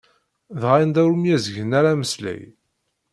[0.61, 2.41] Dɣa anda ur myezgen ara ameslay.